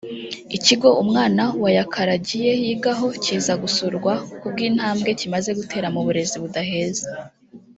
[0.57, 7.07] Ikigo umwana wa Yakaragiye yigaho kiza gusurwa ku bw’intambwe kimaze gutera mu burezi budaheza